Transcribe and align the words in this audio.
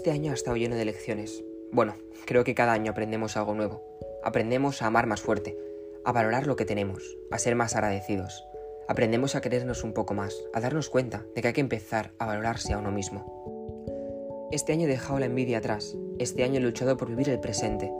Este 0.00 0.12
año 0.12 0.30
ha 0.30 0.34
estado 0.34 0.56
lleno 0.56 0.76
de 0.76 0.86
lecciones. 0.86 1.44
Bueno, 1.72 1.94
creo 2.24 2.42
que 2.42 2.54
cada 2.54 2.72
año 2.72 2.90
aprendemos 2.90 3.36
algo 3.36 3.54
nuevo. 3.54 3.82
Aprendemos 4.24 4.80
a 4.80 4.86
amar 4.86 5.06
más 5.06 5.20
fuerte, 5.20 5.58
a 6.06 6.12
valorar 6.12 6.46
lo 6.46 6.56
que 6.56 6.64
tenemos, 6.64 7.18
a 7.30 7.38
ser 7.38 7.54
más 7.54 7.74
agradecidos. 7.76 8.42
Aprendemos 8.88 9.34
a 9.34 9.42
querernos 9.42 9.84
un 9.84 9.92
poco 9.92 10.14
más, 10.14 10.34
a 10.54 10.60
darnos 10.60 10.88
cuenta 10.88 11.26
de 11.34 11.42
que 11.42 11.48
hay 11.48 11.52
que 11.52 11.60
empezar 11.60 12.12
a 12.18 12.24
valorarse 12.24 12.72
a 12.72 12.78
uno 12.78 12.90
mismo. 12.90 14.48
Este 14.50 14.72
año 14.72 14.86
he 14.86 14.90
dejado 14.90 15.18
la 15.18 15.26
envidia 15.26 15.58
atrás, 15.58 15.94
este 16.18 16.44
año 16.44 16.60
he 16.60 16.62
luchado 16.62 16.96
por 16.96 17.10
vivir 17.10 17.28
el 17.28 17.38
presente. 17.38 17.92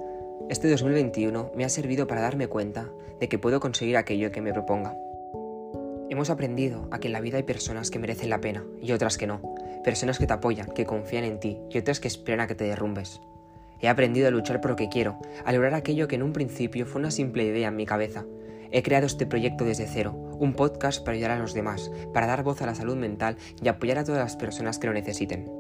Este 0.48 0.70
2021 0.70 1.52
me 1.54 1.66
ha 1.66 1.68
servido 1.68 2.06
para 2.06 2.22
darme 2.22 2.48
cuenta 2.48 2.90
de 3.20 3.28
que 3.28 3.38
puedo 3.38 3.60
conseguir 3.60 3.98
aquello 3.98 4.32
que 4.32 4.40
me 4.40 4.54
proponga. 4.54 4.96
Hemos 6.10 6.28
aprendido 6.28 6.88
a 6.90 6.98
que 6.98 7.06
en 7.06 7.12
la 7.12 7.20
vida 7.20 7.36
hay 7.36 7.44
personas 7.44 7.88
que 7.88 8.00
merecen 8.00 8.30
la 8.30 8.40
pena 8.40 8.64
y 8.82 8.90
otras 8.90 9.16
que 9.16 9.28
no, 9.28 9.40
personas 9.84 10.18
que 10.18 10.26
te 10.26 10.32
apoyan, 10.32 10.72
que 10.74 10.84
confían 10.84 11.22
en 11.22 11.38
ti 11.38 11.58
y 11.70 11.78
otras 11.78 12.00
que 12.00 12.08
esperan 12.08 12.40
a 12.40 12.46
que 12.48 12.56
te 12.56 12.64
derrumbes. 12.64 13.20
He 13.80 13.88
aprendido 13.88 14.26
a 14.26 14.32
luchar 14.32 14.60
por 14.60 14.72
lo 14.72 14.76
que 14.76 14.88
quiero, 14.88 15.20
a 15.44 15.52
lograr 15.52 15.72
aquello 15.72 16.08
que 16.08 16.16
en 16.16 16.24
un 16.24 16.32
principio 16.32 16.84
fue 16.84 17.00
una 17.00 17.12
simple 17.12 17.44
idea 17.44 17.68
en 17.68 17.76
mi 17.76 17.86
cabeza. 17.86 18.26
He 18.72 18.82
creado 18.82 19.06
este 19.06 19.24
proyecto 19.24 19.64
desde 19.64 19.86
cero, 19.86 20.12
un 20.12 20.54
podcast 20.54 21.04
para 21.04 21.16
ayudar 21.16 21.30
a 21.30 21.38
los 21.38 21.54
demás, 21.54 21.92
para 22.12 22.26
dar 22.26 22.42
voz 22.42 22.60
a 22.60 22.66
la 22.66 22.74
salud 22.74 22.96
mental 22.96 23.36
y 23.62 23.68
apoyar 23.68 23.98
a 23.98 24.04
todas 24.04 24.20
las 24.20 24.34
personas 24.34 24.80
que 24.80 24.88
lo 24.88 24.92
necesiten. 24.92 25.59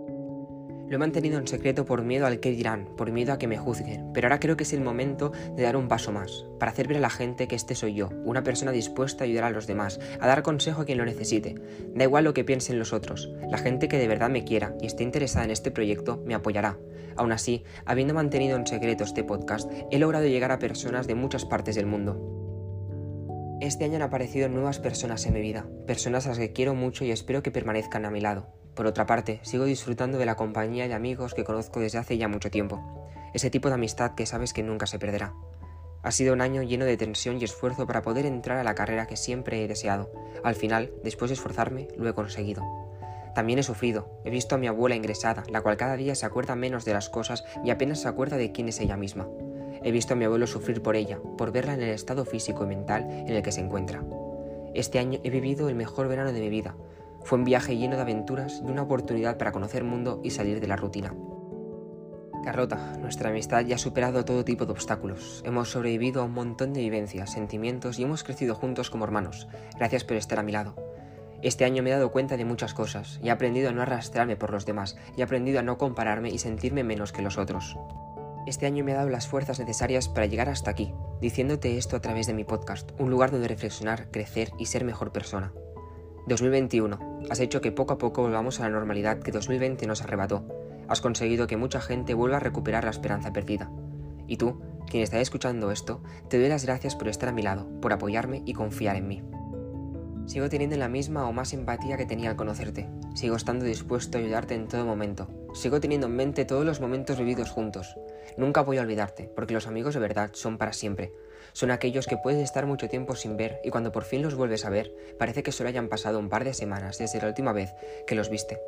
Lo 0.90 0.96
he 0.96 0.98
mantenido 0.98 1.38
en 1.38 1.46
secreto 1.46 1.84
por 1.84 2.02
miedo 2.02 2.26
al 2.26 2.40
que 2.40 2.50
dirán, 2.50 2.88
por 2.96 3.12
miedo 3.12 3.32
a 3.32 3.38
que 3.38 3.46
me 3.46 3.56
juzguen, 3.56 4.12
pero 4.12 4.26
ahora 4.26 4.40
creo 4.40 4.56
que 4.56 4.64
es 4.64 4.72
el 4.72 4.80
momento 4.80 5.30
de 5.54 5.62
dar 5.62 5.76
un 5.76 5.86
paso 5.86 6.10
más, 6.10 6.46
para 6.58 6.72
hacer 6.72 6.88
ver 6.88 6.96
a 6.96 7.00
la 7.00 7.10
gente 7.10 7.46
que 7.46 7.54
este 7.54 7.76
soy 7.76 7.94
yo, 7.94 8.08
una 8.24 8.42
persona 8.42 8.72
dispuesta 8.72 9.22
a 9.22 9.26
ayudar 9.26 9.44
a 9.44 9.50
los 9.50 9.68
demás, 9.68 10.00
a 10.18 10.26
dar 10.26 10.42
consejo 10.42 10.82
a 10.82 10.84
quien 10.84 10.98
lo 10.98 11.04
necesite. 11.04 11.54
Da 11.94 12.02
igual 12.02 12.24
lo 12.24 12.34
que 12.34 12.42
piensen 12.42 12.80
los 12.80 12.92
otros, 12.92 13.32
la 13.48 13.58
gente 13.58 13.86
que 13.86 13.98
de 13.98 14.08
verdad 14.08 14.30
me 14.30 14.42
quiera 14.42 14.74
y 14.80 14.86
esté 14.86 15.04
interesada 15.04 15.44
en 15.44 15.52
este 15.52 15.70
proyecto 15.70 16.24
me 16.26 16.34
apoyará. 16.34 16.76
Aún 17.16 17.30
así, 17.30 17.62
habiendo 17.84 18.12
mantenido 18.12 18.56
en 18.56 18.66
secreto 18.66 19.04
este 19.04 19.22
podcast, 19.22 19.70
he 19.92 20.00
logrado 20.00 20.26
llegar 20.26 20.50
a 20.50 20.58
personas 20.58 21.06
de 21.06 21.14
muchas 21.14 21.44
partes 21.44 21.76
del 21.76 21.86
mundo. 21.86 23.58
Este 23.60 23.84
año 23.84 23.94
han 23.94 24.02
aparecido 24.02 24.48
nuevas 24.48 24.80
personas 24.80 25.24
en 25.24 25.34
mi 25.34 25.40
vida, 25.40 25.68
personas 25.86 26.26
a 26.26 26.30
las 26.30 26.38
que 26.40 26.52
quiero 26.52 26.74
mucho 26.74 27.04
y 27.04 27.12
espero 27.12 27.44
que 27.44 27.52
permanezcan 27.52 28.06
a 28.06 28.10
mi 28.10 28.20
lado. 28.20 28.59
Por 28.74 28.86
otra 28.86 29.06
parte, 29.06 29.40
sigo 29.42 29.64
disfrutando 29.64 30.18
de 30.18 30.26
la 30.26 30.36
compañía 30.36 30.88
de 30.88 30.94
amigos 30.94 31.34
que 31.34 31.44
conozco 31.44 31.80
desde 31.80 31.98
hace 31.98 32.18
ya 32.18 32.28
mucho 32.28 32.50
tiempo, 32.50 33.08
ese 33.34 33.50
tipo 33.50 33.68
de 33.68 33.74
amistad 33.74 34.14
que 34.14 34.26
sabes 34.26 34.52
que 34.52 34.62
nunca 34.62 34.86
se 34.86 34.98
perderá. 34.98 35.34
Ha 36.02 36.12
sido 36.12 36.32
un 36.32 36.40
año 36.40 36.62
lleno 36.62 36.86
de 36.86 36.96
tensión 36.96 37.38
y 37.40 37.44
esfuerzo 37.44 37.86
para 37.86 38.02
poder 38.02 38.24
entrar 38.24 38.58
a 38.58 38.64
la 38.64 38.74
carrera 38.74 39.06
que 39.06 39.16
siempre 39.16 39.62
he 39.62 39.68
deseado. 39.68 40.10
Al 40.42 40.54
final, 40.54 40.92
después 41.04 41.28
de 41.28 41.34
esforzarme, 41.34 41.88
lo 41.96 42.08
he 42.08 42.14
conseguido. 42.14 42.62
También 43.34 43.58
he 43.58 43.62
sufrido. 43.62 44.08
He 44.24 44.30
visto 44.30 44.54
a 44.54 44.58
mi 44.58 44.66
abuela 44.66 44.96
ingresada, 44.96 45.44
la 45.50 45.60
cual 45.60 45.76
cada 45.76 45.96
día 45.96 46.14
se 46.14 46.26
acuerda 46.26 46.56
menos 46.56 46.84
de 46.84 46.94
las 46.94 47.10
cosas 47.10 47.44
y 47.64 47.70
apenas 47.70 48.00
se 48.00 48.08
acuerda 48.08 48.38
de 48.38 48.50
quién 48.50 48.68
es 48.68 48.80
ella 48.80 48.96
misma. 48.96 49.28
He 49.82 49.92
visto 49.92 50.14
a 50.14 50.16
mi 50.16 50.24
abuelo 50.24 50.46
sufrir 50.46 50.82
por 50.82 50.96
ella, 50.96 51.20
por 51.36 51.52
verla 51.52 51.74
en 51.74 51.82
el 51.82 51.90
estado 51.90 52.24
físico 52.24 52.64
y 52.64 52.68
mental 52.68 53.06
en 53.10 53.30
el 53.30 53.42
que 53.42 53.52
se 53.52 53.60
encuentra. 53.60 54.02
Este 54.74 54.98
año 54.98 55.20
he 55.22 55.30
vivido 55.30 55.68
el 55.68 55.74
mejor 55.74 56.08
verano 56.08 56.32
de 56.32 56.40
mi 56.40 56.48
vida, 56.48 56.76
fue 57.24 57.38
un 57.38 57.44
viaje 57.44 57.76
lleno 57.76 57.96
de 57.96 58.02
aventuras 58.02 58.62
y 58.66 58.70
una 58.70 58.82
oportunidad 58.82 59.38
para 59.38 59.52
conocer 59.52 59.82
el 59.82 59.88
mundo 59.88 60.20
y 60.22 60.30
salir 60.30 60.60
de 60.60 60.66
la 60.66 60.76
rutina. 60.76 61.14
Carlota, 62.42 62.96
nuestra 62.98 63.30
amistad 63.30 63.64
ya 63.66 63.74
ha 63.74 63.78
superado 63.78 64.24
todo 64.24 64.44
tipo 64.44 64.64
de 64.64 64.72
obstáculos. 64.72 65.42
Hemos 65.44 65.70
sobrevivido 65.70 66.22
a 66.22 66.24
un 66.24 66.32
montón 66.32 66.72
de 66.72 66.80
vivencias, 66.80 67.32
sentimientos 67.32 67.98
y 67.98 68.04
hemos 68.04 68.24
crecido 68.24 68.54
juntos 68.54 68.88
como 68.88 69.04
hermanos. 69.04 69.46
Gracias 69.76 70.04
por 70.04 70.16
estar 70.16 70.38
a 70.38 70.42
mi 70.42 70.52
lado. 70.52 70.74
Este 71.42 71.64
año 71.64 71.82
me 71.82 71.90
he 71.90 71.92
dado 71.92 72.12
cuenta 72.12 72.36
de 72.36 72.44
muchas 72.44 72.74
cosas 72.74 73.18
y 73.22 73.28
he 73.28 73.30
aprendido 73.30 73.70
a 73.70 73.72
no 73.72 73.82
arrastrarme 73.82 74.36
por 74.36 74.50
los 74.50 74.66
demás 74.66 74.96
y 75.16 75.20
he 75.20 75.24
aprendido 75.24 75.60
a 75.60 75.62
no 75.62 75.78
compararme 75.78 76.30
y 76.30 76.38
sentirme 76.38 76.84
menos 76.84 77.12
que 77.12 77.22
los 77.22 77.38
otros. 77.38 77.76
Este 78.46 78.66
año 78.66 78.84
me 78.84 78.92
ha 78.92 78.96
dado 78.96 79.10
las 79.10 79.26
fuerzas 79.28 79.58
necesarias 79.58 80.08
para 80.08 80.26
llegar 80.26 80.48
hasta 80.48 80.70
aquí, 80.70 80.94
diciéndote 81.20 81.76
esto 81.76 81.96
a 81.96 82.00
través 82.00 82.26
de 82.26 82.34
mi 82.34 82.44
podcast, 82.44 82.90
un 82.98 83.10
lugar 83.10 83.30
donde 83.30 83.48
reflexionar, 83.48 84.10
crecer 84.10 84.50
y 84.58 84.66
ser 84.66 84.84
mejor 84.84 85.12
persona. 85.12 85.52
2021. 86.26 87.24
Has 87.30 87.40
hecho 87.40 87.60
que 87.60 87.72
poco 87.72 87.94
a 87.94 87.98
poco 87.98 88.22
volvamos 88.22 88.60
a 88.60 88.64
la 88.64 88.70
normalidad 88.70 89.20
que 89.20 89.32
2020 89.32 89.86
nos 89.86 90.02
arrebató. 90.02 90.44
Has 90.88 91.00
conseguido 91.00 91.46
que 91.46 91.56
mucha 91.56 91.80
gente 91.80 92.14
vuelva 92.14 92.38
a 92.38 92.40
recuperar 92.40 92.84
la 92.84 92.90
esperanza 92.90 93.32
perdida. 93.32 93.70
Y 94.26 94.36
tú, 94.36 94.60
quien 94.88 95.02
está 95.02 95.20
escuchando 95.20 95.70
esto, 95.70 96.02
te 96.28 96.38
doy 96.38 96.48
las 96.48 96.64
gracias 96.64 96.96
por 96.96 97.08
estar 97.08 97.28
a 97.28 97.32
mi 97.32 97.42
lado, 97.42 97.68
por 97.80 97.92
apoyarme 97.92 98.42
y 98.44 98.54
confiar 98.54 98.96
en 98.96 99.08
mí. 99.08 99.22
Sigo 100.26 100.48
teniendo 100.48 100.76
la 100.76 100.88
misma 100.88 101.26
o 101.26 101.32
más 101.32 101.52
empatía 101.52 101.96
que 101.96 102.06
tenía 102.06 102.30
al 102.30 102.36
conocerte. 102.36 102.88
Sigo 103.14 103.34
estando 103.34 103.64
dispuesto 103.64 104.16
a 104.16 104.20
ayudarte 104.20 104.54
en 104.54 104.68
todo 104.68 104.84
momento. 104.84 105.28
Sigo 105.54 105.80
teniendo 105.80 106.06
en 106.06 106.14
mente 106.14 106.44
todos 106.44 106.64
los 106.64 106.80
momentos 106.80 107.18
vividos 107.18 107.50
juntos. 107.50 107.96
Nunca 108.36 108.62
voy 108.62 108.78
a 108.78 108.82
olvidarte, 108.82 109.30
porque 109.34 109.54
los 109.54 109.66
amigos 109.66 109.94
de 109.94 110.00
verdad 110.00 110.30
son 110.32 110.56
para 110.56 110.72
siempre. 110.72 111.12
Son 111.52 111.70
aquellos 111.70 112.06
que 112.06 112.16
puedes 112.16 112.42
estar 112.42 112.66
mucho 112.66 112.88
tiempo 112.88 113.14
sin 113.16 113.36
ver 113.36 113.60
y 113.64 113.70
cuando 113.70 113.92
por 113.92 114.04
fin 114.04 114.22
los 114.22 114.34
vuelves 114.34 114.64
a 114.64 114.70
ver, 114.70 114.92
parece 115.18 115.42
que 115.42 115.52
solo 115.52 115.68
hayan 115.68 115.88
pasado 115.88 116.18
un 116.18 116.28
par 116.28 116.44
de 116.44 116.54
semanas 116.54 116.98
desde 116.98 117.20
la 117.20 117.28
última 117.28 117.52
vez 117.52 117.74
que 118.06 118.14
los 118.14 118.30
viste. 118.30 118.60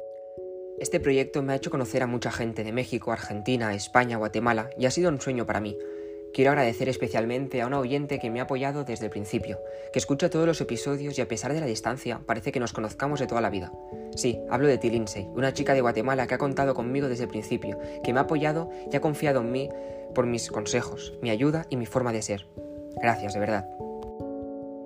Este 0.78 0.98
proyecto 0.98 1.42
me 1.42 1.52
ha 1.52 1.56
hecho 1.56 1.70
conocer 1.70 2.02
a 2.02 2.06
mucha 2.06 2.32
gente 2.32 2.64
de 2.64 2.72
México, 2.72 3.12
Argentina, 3.12 3.74
España, 3.74 4.16
Guatemala 4.16 4.70
y 4.76 4.86
ha 4.86 4.90
sido 4.90 5.10
un 5.10 5.20
sueño 5.20 5.46
para 5.46 5.60
mí. 5.60 5.78
Quiero 6.34 6.50
agradecer 6.50 6.88
especialmente 6.88 7.60
a 7.60 7.66
un 7.66 7.74
oyente 7.74 8.18
que 8.18 8.30
me 8.30 8.40
ha 8.40 8.44
apoyado 8.44 8.84
desde 8.84 9.04
el 9.04 9.10
principio, 9.10 9.58
que 9.92 9.98
escucha 9.98 10.30
todos 10.30 10.46
los 10.46 10.60
episodios 10.62 11.18
y 11.18 11.20
a 11.20 11.28
pesar 11.28 11.52
de 11.52 11.60
la 11.60 11.66
distancia 11.66 12.22
parece 12.24 12.52
que 12.52 12.60
nos 12.60 12.72
conozcamos 12.72 13.20
de 13.20 13.26
toda 13.26 13.42
la 13.42 13.50
vida. 13.50 13.70
Sí, 14.16 14.40
hablo 14.48 14.66
de 14.66 14.78
ti 14.78 14.88
Lindsay, 14.88 15.28
una 15.34 15.52
chica 15.52 15.74
de 15.74 15.82
Guatemala 15.82 16.26
que 16.26 16.34
ha 16.34 16.38
contado 16.38 16.74
conmigo 16.74 17.08
desde 17.08 17.24
el 17.24 17.30
principio, 17.30 17.78
que 18.02 18.12
me 18.12 18.18
ha 18.18 18.22
apoyado 18.22 18.70
y 18.90 18.96
ha 18.96 19.00
confiado 19.00 19.40
en 19.40 19.52
mí 19.52 19.68
por 20.14 20.26
mis 20.26 20.50
consejos, 20.50 21.14
mi 21.20 21.28
ayuda 21.30 21.66
y 21.68 21.76
mi 21.76 21.86
forma 21.86 22.12
de 22.12 22.22
ser. 22.22 22.46
Gracias, 23.00 23.34
de 23.34 23.40
verdad. 23.40 23.68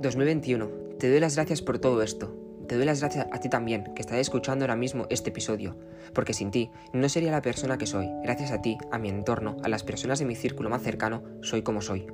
2021. 0.01 0.69
Te 0.99 1.11
doy 1.11 1.21
las 1.21 1.37
gracias 1.37 1.63
por 1.63 1.79
todo 1.79 2.03
esto. 2.03 2.46
Te 2.69 2.75
doy 2.75 2.85
las 2.85 3.01
gracias 3.01 3.29
a 3.31 3.39
ti 3.39 3.49
también, 3.49 3.95
que 3.95 4.03
estás 4.03 4.19
escuchando 4.19 4.65
ahora 4.65 4.75
mismo 4.75 5.07
este 5.09 5.31
episodio, 5.31 5.77
porque 6.13 6.33
sin 6.33 6.51
ti 6.51 6.71
no 6.93 7.09
sería 7.09 7.31
la 7.31 7.43
persona 7.43 7.79
que 7.79 7.87
soy. 7.87 8.09
Gracias 8.25 8.51
a 8.51 8.61
ti, 8.61 8.77
a 8.91 8.99
mi 8.99 9.09
entorno, 9.09 9.57
a 9.63 9.69
las 9.69 9.85
personas 9.85 10.19
de 10.19 10.25
mi 10.25 10.35
círculo 10.35 10.69
más 10.69 10.83
cercano, 10.83 11.23
soy 11.43 11.63
como 11.63 11.81
soy. 11.81 12.07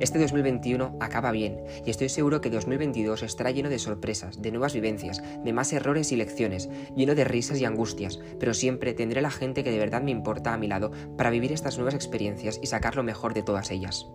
Este 0.00 0.18
2021 0.18 0.98
acaba 1.00 1.30
bien 1.30 1.62
y 1.84 1.90
estoy 1.90 2.08
seguro 2.08 2.40
que 2.40 2.50
2022 2.50 3.22
estará 3.22 3.52
lleno 3.52 3.70
de 3.70 3.78
sorpresas, 3.78 4.42
de 4.42 4.50
nuevas 4.50 4.74
vivencias, 4.74 5.22
de 5.42 5.52
más 5.52 5.72
errores 5.72 6.10
y 6.12 6.16
lecciones, 6.16 6.68
lleno 6.96 7.14
de 7.14 7.24
risas 7.24 7.60
y 7.60 7.64
angustias, 7.64 8.18
pero 8.38 8.54
siempre 8.54 8.92
tendré 8.92 9.22
la 9.22 9.30
gente 9.30 9.62
que 9.62 9.70
de 9.70 9.78
verdad 9.78 10.02
me 10.02 10.10
importa 10.10 10.52
a 10.52 10.58
mi 10.58 10.66
lado 10.66 10.90
para 11.16 11.30
vivir 11.30 11.52
estas 11.52 11.76
nuevas 11.78 11.94
experiencias 11.94 12.58
y 12.60 12.66
sacar 12.66 12.96
lo 12.96 13.04
mejor 13.04 13.34
de 13.34 13.42
todas 13.42 13.70
ellas. 13.70 14.06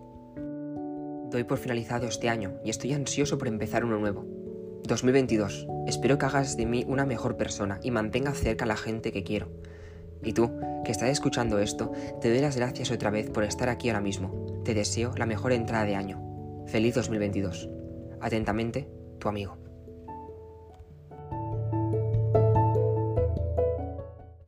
Doy 1.30 1.44
por 1.44 1.56
finalizado 1.56 2.06
este 2.06 2.28
año 2.28 2.60
y 2.62 2.70
estoy 2.70 2.92
ansioso 2.92 3.38
por 3.38 3.48
empezar 3.48 3.84
uno 3.84 3.98
nuevo. 3.98 4.31
2022. 4.84 5.66
Espero 5.86 6.18
que 6.18 6.26
hagas 6.26 6.56
de 6.56 6.66
mí 6.66 6.84
una 6.88 7.06
mejor 7.06 7.36
persona 7.36 7.78
y 7.82 7.90
mantenga 7.90 8.32
cerca 8.32 8.64
a 8.64 8.68
la 8.68 8.76
gente 8.76 9.12
que 9.12 9.22
quiero. 9.22 9.48
Y 10.22 10.32
tú, 10.32 10.52
que 10.84 10.92
estás 10.92 11.08
escuchando 11.08 11.58
esto, 11.58 11.92
te 12.20 12.30
doy 12.30 12.40
las 12.40 12.56
gracias 12.56 12.90
otra 12.90 13.10
vez 13.10 13.30
por 13.30 13.44
estar 13.44 13.68
aquí 13.68 13.88
ahora 13.88 14.00
mismo. 14.00 14.62
Te 14.64 14.74
deseo 14.74 15.12
la 15.16 15.26
mejor 15.26 15.52
entrada 15.52 15.84
de 15.84 15.96
año. 15.96 16.20
Feliz 16.66 16.94
2022. 16.94 17.68
Atentamente, 18.20 18.88
tu 19.18 19.28
amigo. 19.28 19.61